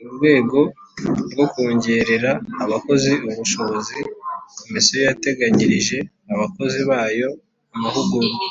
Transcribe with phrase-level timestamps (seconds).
[0.00, 0.58] Mu rwego
[1.30, 2.30] rwo kongerera
[2.64, 3.98] abakozi ubushobozi
[4.60, 5.96] Komisiyo yateganyirije
[6.34, 7.28] abakozi bayo
[7.74, 8.42] amahugurwa